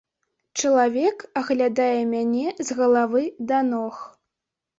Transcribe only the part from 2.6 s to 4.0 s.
з галавы да ног.